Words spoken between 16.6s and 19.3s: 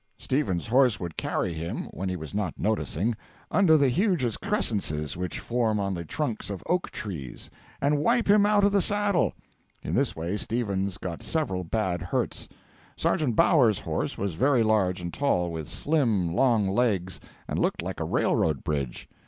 legs, and looked like a railroad bridge.